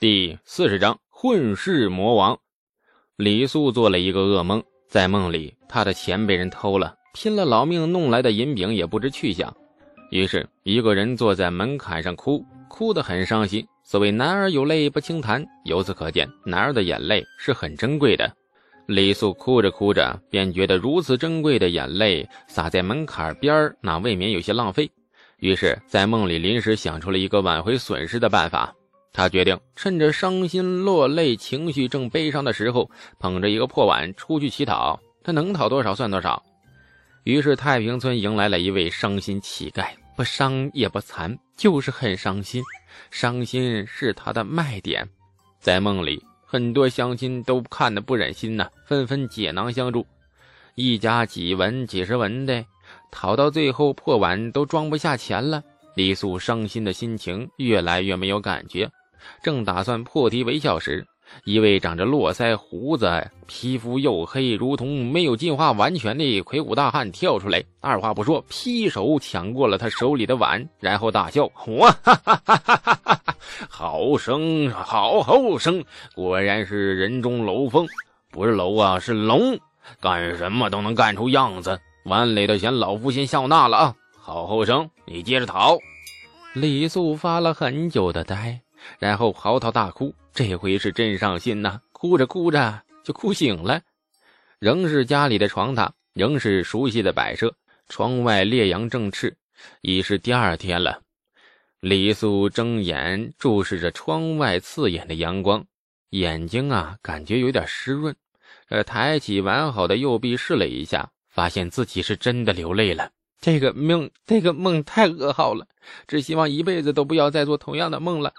[0.00, 2.38] 第四十章混世魔王。
[3.16, 9.52] 李素做了一个噩梦，在梦里，他的钱被人偷了，拼了老命弄来的银饼也不知去向。
[10.12, 13.66] 于是，一个人坐在门槛上哭，哭得很伤心。
[13.82, 18.32] 所谓“男儿有泪不轻弹”，由此可见，男儿的眼泪是很珍贵的。
[18.86, 24.88] 李素哭着哭着，便觉得如此珍贵的眼泪洒在门槛边那未免有些浪费。
[25.38, 28.72] 于是，在梦里临时想出了一个挽回损失的办法。
[29.18, 32.88] 他决定趁着伤心落泪、情绪正悲伤的时候，
[33.18, 34.96] 捧着一个破碗出去乞讨。
[35.24, 36.40] 他能讨多少算多少。
[37.24, 42.62] 于是太平村迎来了一位伤心乞丐，不伤也不残，就是很伤心。
[43.10, 45.04] 伤心是他的卖点。
[45.58, 50.06] 在梦里，很多乡亲都看得不忍心呐，纷纷解囊相助。
[50.76, 52.64] 一家几文几十文的，
[53.10, 55.60] 讨到最后破碗都装不下钱了。
[55.96, 58.88] 李素伤心的心情越来越没有感觉。
[59.42, 61.06] 正打算破涕为笑时，
[61.44, 71.44] 一位长着络腮胡子、皮肤黝黑、如同没有进化完全的魁梧大汉跳出来，二话不说，劈手抢过了他手里的碗，然后大笑
[71.78, 73.34] ：“哇哈哈哈哈哈哈！
[73.68, 77.86] 好生，好后生，果然是人中龙凤，
[78.30, 79.58] 不是楼啊，是龙，
[80.00, 81.78] 干什么都能干出样子。
[82.04, 83.94] 碗里的钱，老夫先笑纳了啊！
[84.18, 85.76] 好后生，你接着讨。”
[86.54, 88.60] 李素发了很久的呆。
[88.98, 91.80] 然后嚎啕大哭，这回是真伤心呐！
[91.92, 93.80] 哭着哭着就哭醒了，
[94.58, 97.54] 仍是家里的床榻，仍是熟悉的摆设，
[97.88, 99.34] 窗外烈阳正炽，
[99.80, 101.02] 已是第二天了。
[101.80, 105.64] 李素睁眼注视着窗外刺眼的阳光，
[106.10, 108.14] 眼睛啊感觉有点湿润，
[108.68, 113.10] 呃，抬起完好的右臂试了一下，发现自己是真的流泪了。
[113.40, 115.66] 这个梦，这个梦太噩耗了，
[116.06, 118.32] 只希望一辈子都不要再做同样的梦了。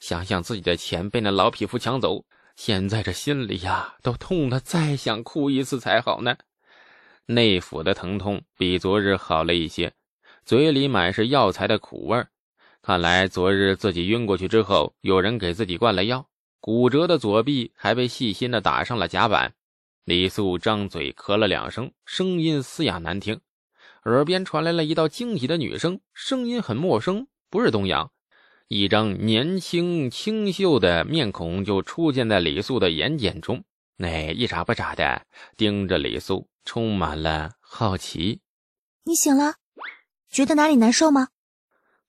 [0.00, 2.24] 想想自己的钱被那老匹夫抢走，
[2.54, 6.36] 现在这心里呀都痛得再想哭一次才好呢。
[7.26, 9.92] 内腑的疼痛比昨日好了一些，
[10.44, 12.28] 嘴里满是药材的苦味儿
[12.82, 16.26] 看来昨日自己晕过去之后，有人给自己灌了药。
[16.60, 19.52] 骨折的左臂还被细心的打上了夹板。
[20.04, 23.40] 李素张嘴咳了两声，声音嘶哑难听。
[24.04, 28.10] 耳边传来了一道惊喜的女声，声音很陌生，不是东阳。
[28.68, 33.64] 一张年轻清秀的面孔就出现在李素的眼睑中，
[33.96, 35.24] 那一眨不眨的
[35.56, 38.40] 盯着李素，充满了好奇。
[39.04, 39.54] 你醒了，
[40.30, 41.28] 觉得哪里难受吗？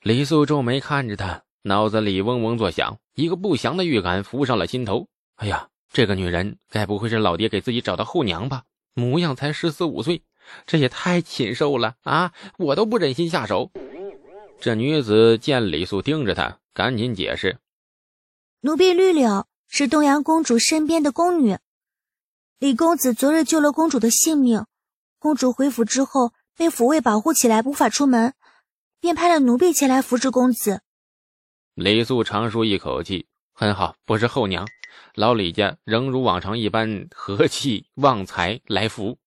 [0.02, 5.08] 李素皱眉看着他，脑子里嗡嗡作响，一个不祥的预感浮上了心头。
[5.36, 8.64] 哎呀，这个女人该不会是老爹给自己找的后娘吧？
[8.94, 10.24] 模样才十四五岁。
[10.66, 12.34] 这也太禽兽了啊！
[12.58, 13.72] 我都不忍心下手。
[14.60, 17.60] 这女子见李素盯着她，赶紧解释
[18.62, 21.58] ：“奴婢绿柳是东阳公主身边的宫女，
[22.60, 24.66] 李公子昨日救了公主的性命，
[25.20, 28.34] 公主回府之后被府卫保护起来，无法出门，
[29.00, 30.82] 便派了奴婢前来扶持公子。”
[31.76, 34.66] 李素长舒一口气：“很好，不是后娘，
[35.16, 39.18] 老李家仍如往常一般和气旺财来福。”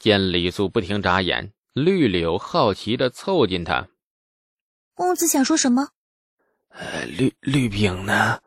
[0.00, 3.86] 见李素不停眨眼，绿柳好奇的凑近他
[4.96, 5.90] ：“公子想说什么
[6.72, 8.40] ？”“呃，绿绿饼呢？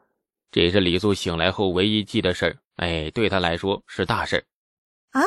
[0.49, 2.57] 这是李素醒来后唯一记的事儿。
[2.77, 4.43] 哎，对他来说是大事。
[5.13, 5.21] ”“啊！”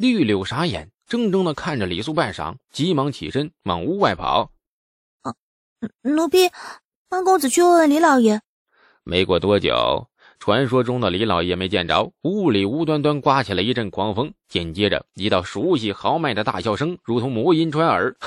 [0.00, 4.50] 绿柳傻眼，怔怔的看着李素半晌，急忙起身往屋外跑。
[5.20, 5.34] “啊，
[6.00, 6.50] 奴婢
[7.10, 8.40] 帮公子去问问李老爷。”
[9.04, 10.08] 没过多久。
[10.42, 18.12] 传说中的李老爷没见着，屋里无端端刮起了一阵狂风，紧接着一道熟悉豪迈的大笑声，如同魔音传耳。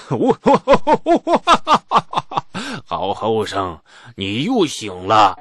[2.87, 3.77] 好后生，
[4.15, 5.37] 你又醒了。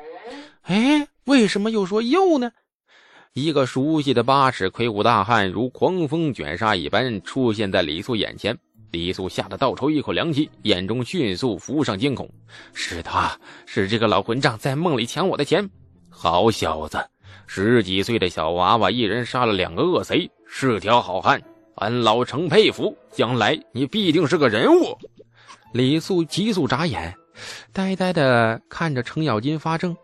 [0.62, 2.50] 哎，为什么又说又呢？
[3.34, 8.58] 一个熟悉的八尺魁梧大汉如狂风卷沙一般出现在李素眼前，
[8.90, 12.28] 李素吓得倒抽一口凉气，眼中迅速浮上惊恐。
[12.72, 15.70] 是他，是这个老混账在梦里抢我的钱。
[16.16, 17.04] 好小子，
[17.46, 21.42] 十几岁的小娃娃，一人杀了两个恶贼，是条好汉，
[21.74, 22.96] 俺老程佩服。
[23.10, 24.96] 将来你必定是个人物。
[25.72, 27.14] 李素急速眨眼，
[27.72, 29.96] 呆呆的看着程咬金发怔。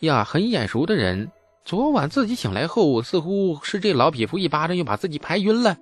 [0.00, 1.30] 呀，很眼熟的人，
[1.64, 5.76] 昨晚自己醒来后，似乎是这老匹夫一巴掌又把自己拍晕了。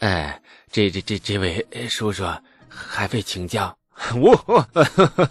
[0.00, 2.24] 哎，这这这这位叔叔，
[2.68, 3.74] 还未请教。
[4.16, 4.66] 我，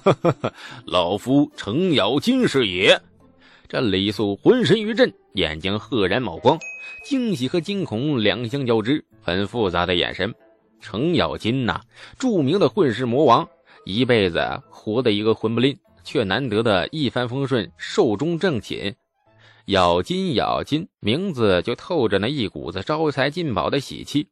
[0.85, 2.99] 老夫程咬金是也。
[3.69, 6.57] 这李素浑身一震，眼睛赫然冒光，
[7.05, 10.33] 惊喜和惊恐两相交织，很复杂的眼神。
[10.81, 11.79] 程咬金呐，
[12.17, 13.47] 著名的混世魔王，
[13.85, 18.95] 一辈子活的一个混不吝，却难得的一帆风顺、寿终正寝。
[19.65, 24.27] 咬金咬金，名字就透着那一股子招财进宝的喜气，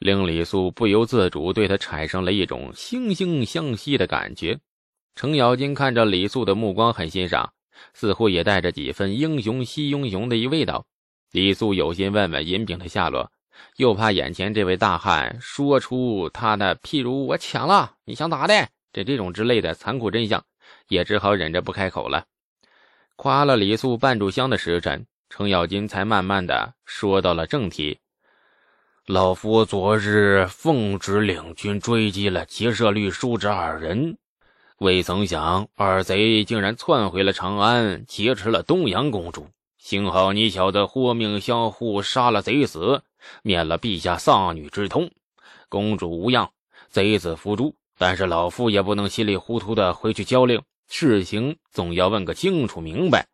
[0.00, 4.58] 令李素不由自主对他产生了一种惺惺相惜的感觉。
[5.14, 7.52] 程咬金看着李素的目光很欣赏，
[7.94, 10.86] 似乎也带着几分英雄惜英雄的一味道。
[11.32, 13.30] 李素有心问问银饼的下落，
[13.76, 18.68] 又怕眼前这位大汉说出他的譬如我抢了，你想咋的？
[18.92, 20.44] 这这种之类的残酷真相，
[20.88, 22.24] 也只好忍着不开口了。
[23.14, 27.98] 夸了李素半炷香的时辰，程咬金才慢慢的说到了正题
[29.06, 34.18] ：“老夫昨日奉旨领军追击了劫舍律叔侄二人，
[34.80, 39.46] 未曾想二贼竟然窜回了长安，劫持了东阳公主。
[39.76, 43.02] 幸好你小子豁命相护，杀了贼子，
[43.42, 45.10] 免了陛下丧女之痛。
[45.68, 46.50] 公主无恙，
[46.88, 47.76] 贼子伏诛。
[47.98, 53.28] 但是老夫也不能稀里糊涂的回去交令。”事情总要问个清楚明白。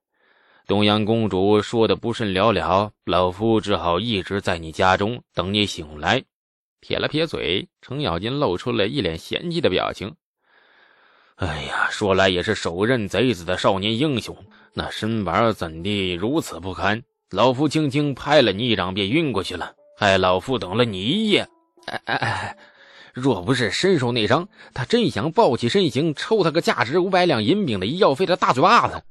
[0.66, 6.25] 东阳公主说的不甚了了，老夫只好一直在你家中等你醒来。
[6.81, 10.12] 撇了撇嘴，程咬金露出了一脸嫌弃的表情。
[11.36, 14.34] 哎呀，说来也是手刃贼子的少年英雄，
[14.72, 17.02] 那身板怎地如此不堪？
[17.30, 21.46] 老夫轻轻拍了你一掌便晕过去了，害老夫等了你一夜。
[21.86, 22.56] 哎哎哎！
[23.12, 29.02] 若不是身受内伤，他真想抱起身形，抽他个价值五百两银饼的医药费的大嘴巴子。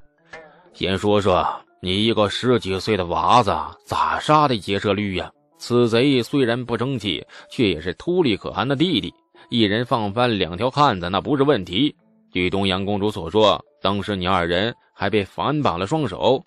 [0.72, 1.46] 先说说
[1.80, 5.30] 你一个十几岁的娃子咋杀的劫舍律呀？
[5.58, 9.14] 此贼虽然不争气，却也是秃立可汗的弟弟，
[9.48, 11.94] 一人放翻两条汉子那不是问题。
[12.36, 16.44] 据东阳公主所说，当时你二人还被反绑了双手，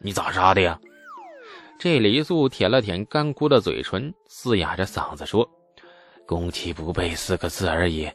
[0.00, 0.76] 你咋杀的呀？
[1.78, 5.48] 这李素舔了舔干枯的嘴唇，嘶哑着嗓子说。
[6.26, 8.10] 攻其不备四个字而已，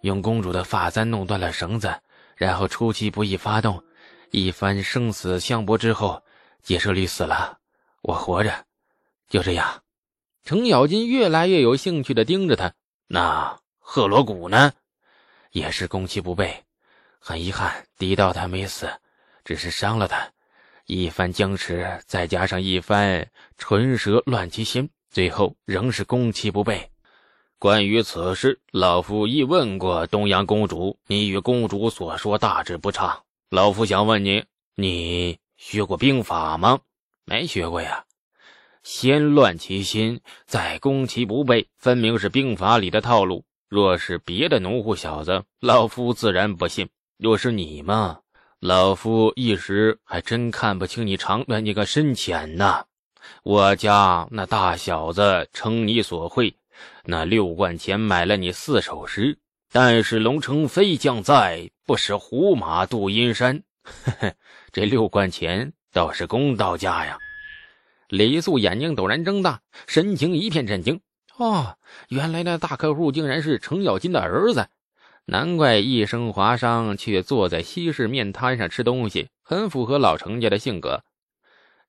[0.00, 1.94] 用公主的发簪弄断了绳子，
[2.34, 3.78] 然后出其不意发动，
[4.30, 6.22] 一番生死相搏之后，
[6.62, 7.58] 劫舍律死了，
[8.00, 8.50] 我活着，
[9.28, 9.82] 就这样。
[10.44, 12.72] 程咬金越来越有兴趣的盯着他。
[13.06, 14.72] 那贺罗谷呢？
[15.54, 16.52] 也是攻其不备，
[17.20, 18.90] 很遗憾，狄道他没死，
[19.44, 20.28] 只是伤了他。
[20.86, 26.90] 一番僵持，再加上一番唇舌乱其心，最后仍是攻其不备。
[27.60, 33.22] 关于此事，老夫亦问过东阳公主，你与公主所说大致不差。
[33.48, 36.80] 老夫想问你，你学过兵法吗？
[37.24, 38.04] 没学过呀。
[38.82, 43.44] 先乱其心，再攻其不备，分明是兵法里的套路。
[43.74, 46.88] 若是别的农户小子，老夫自然不信。
[47.18, 48.20] 若是你嘛，
[48.60, 52.84] 老夫一时还真看不清你长短，你个深浅呐。
[53.42, 56.54] 我家那大小子称你所会。
[57.04, 59.36] 那六贯钱买了你四首诗，
[59.72, 63.60] 但是龙城飞将在，不使胡马度阴山。
[63.82, 64.34] 呵呵，
[64.70, 67.18] 这六贯钱倒是公道价呀！
[68.06, 71.00] 李素眼睛陡然睁大，神情一片震惊。
[71.36, 71.76] 哦，
[72.08, 74.68] 原来那大客户竟然是程咬金的儿子，
[75.24, 81.02] 难怪一身划伤却坐在西式面摊上吃东西，很符合老程家的性格。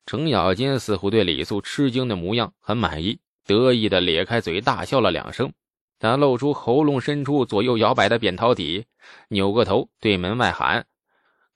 [0.06, 3.20] 程咬金似乎对李素吃惊的模样很满意。
[3.46, 5.54] 得意的咧开嘴，大笑了两声。
[6.00, 8.86] 他露出喉咙深处左右摇摆的扁桃体，
[9.28, 10.86] 扭过头对门外喊：“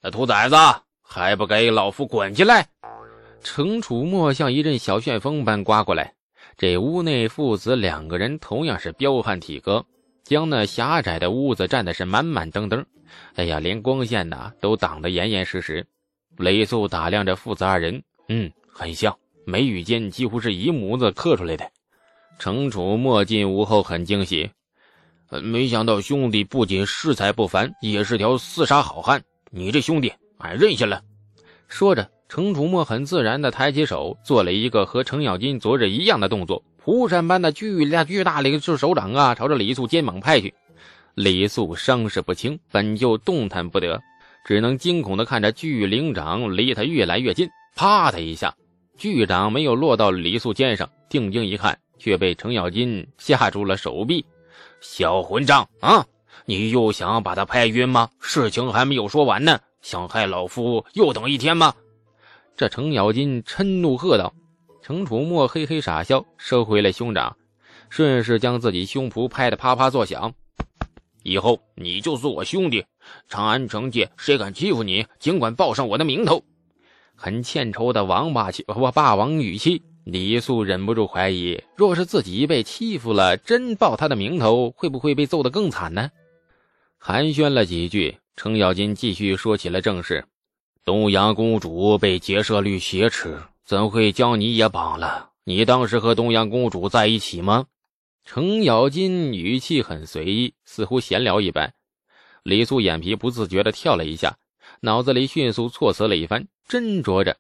[0.01, 0.56] 那兔崽子，
[1.01, 2.68] 还不给老夫滚进来！”
[3.41, 6.13] 程楚墨像一阵小旋风般刮过来。
[6.58, 9.86] 这屋内父子两个人同样是彪悍体格，
[10.24, 12.86] 将那狭窄的屋子占的是满满登登。
[13.36, 15.86] 哎呀，连光线呐都挡得严严实实。
[16.38, 21.70] 雷素打量着父子二人，嗯，很像，眉宇间几乎是一模子刻出来的。
[22.38, 24.50] 程楚墨进屋后很惊喜，
[25.44, 29.22] 没想到兄弟不仅恃才不凡，也是条厮杀好汉。
[29.51, 31.01] 你这兄弟，俺认下了。
[31.68, 40.53] 说着，程楚墨很自然地抬起手，做了一个和程咬金昨日一样的动作，蒲扇般的巨大巨大的一个手掌啊，朝着李素肩膀拍去。
[41.15, 44.00] 李素伤势不轻，本就动弹不得，
[44.45, 47.50] 只能惊恐地看着巨灵掌离他越来越近。
[47.75, 48.53] 啪的一下，
[48.95, 51.77] 巨掌没有落到李素肩上，定睛一看。
[51.98, 54.24] 却被程咬金吓住了手臂，
[54.79, 56.05] 小混账啊！
[56.45, 58.07] 你又想把他拍晕吗？
[58.21, 61.74] 事情还没有说完呢，想害老夫又等一天吗？
[62.60, 64.34] 这程咬金嗔怒喝道。
[64.82, 67.38] 程楚墨嘿嘿傻笑，收回了兄掌，
[67.89, 70.34] 顺势将自己胸脯拍得啪啪作响。
[71.24, 72.84] 以后你就做我兄弟，
[73.30, 76.44] 长安城界谁敢欺负你，尽管报上我的名头。
[77.16, 79.82] 很欠抽的王霸气，不霸王语气。
[80.04, 86.12] 李素忍不住怀疑，若是自己被欺负了，真报他的名头，会不会被揍得更惨呢？
[86.98, 90.25] 寒暄了几句，程咬金继续说起了正事：
[90.89, 95.29] 东阳公主被劫舍律挟持，怎会将你也绑了？
[95.43, 97.67] 你当时和东阳公主在一起吗？
[98.25, 101.75] 程咬金语气很随意，似乎闲聊一般。
[102.41, 104.38] 李素眼皮不自觉地跳了一下，
[104.81, 107.38] 脑子里迅速措辞了一番，斟酌着：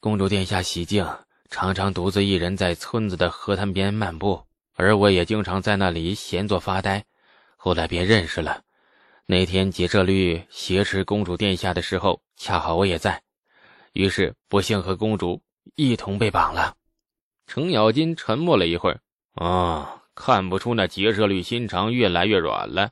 [0.00, 1.06] 公主殿下喜静，
[1.50, 4.42] 常常独自一人在村子的河滩边漫步，
[4.76, 7.04] 而我也经常在那里闲坐发呆。
[7.58, 8.62] 后来便认识了。
[9.26, 13.22] 那天劫舍律挟持公主殿下的时候，恰好我也在，
[13.92, 15.40] 于是不幸和公主
[15.76, 16.74] 一同被绑了。
[17.46, 19.00] 程咬金沉默了一会儿，
[19.34, 22.90] 啊，看不出那劫舍律心肠越来越软了。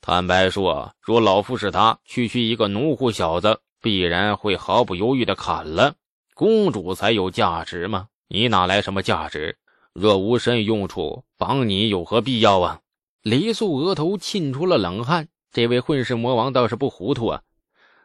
[0.00, 5.94] 坦白说，若老夫是他，区区一个农户小子，必然会毫不犹豫的砍了。
[6.34, 8.08] 公主才有价值吗？
[8.28, 9.58] 你哪来什么价值？
[9.92, 12.80] 若无甚用处，绑你有何必要啊？
[13.22, 15.28] 李素额头沁出了冷汗。
[15.54, 17.40] 这位混世魔王倒是不糊涂啊，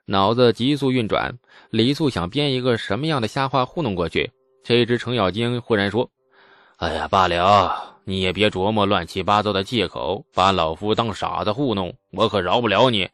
[0.05, 1.35] 脑子急速运转。
[1.71, 4.31] 李素想编一个什么样的瞎话糊弄过去，
[4.63, 6.07] 谁知程咬金忽然说
[6.77, 13.09] ：“哎呀，罢了，你也别琢磨乱七八糟的借口，把老夫当傻子糊弄，我可饶不了你。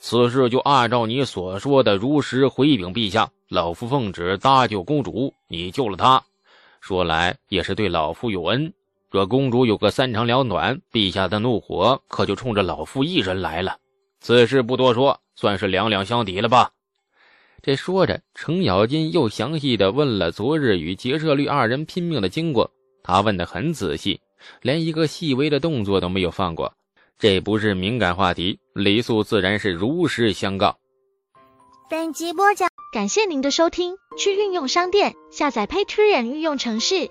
[0.00, 3.30] 此事就按照你所说的如实回禀陛下。
[3.48, 6.20] 老夫奉旨搭救公主，你救了她，
[6.80, 8.72] 说来也是对老夫有恩。”
[9.16, 13.78] 若公主有个三长两短，陛下的怒火可就冲着老夫一人来了。
[14.20, 16.72] 此事不多说，算是两两相抵了吧。
[17.62, 22.70] 这说着，程咬金又详细的问了昨日与劫舍律二人拼命的经过。
[23.02, 24.20] 他问的很仔细，
[24.60, 26.74] 连一个细微的动作都没有放过。
[27.18, 30.76] 这不是敏感话题，李素自然是如实相告。
[31.88, 33.94] 本集播讲，感谢您的收听。
[34.18, 37.10] 去运用商店下载 Patreon 运用城市。